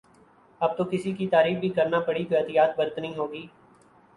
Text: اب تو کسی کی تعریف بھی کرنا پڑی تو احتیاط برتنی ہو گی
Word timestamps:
اب 0.61 0.75
تو 0.77 0.83
کسی 0.91 1.11
کی 1.11 1.27
تعریف 1.27 1.57
بھی 1.59 1.69
کرنا 1.69 1.99
پڑی 2.07 2.25
تو 2.25 2.35
احتیاط 2.37 2.75
برتنی 2.77 3.13
ہو 3.17 3.31
گی 3.33 3.45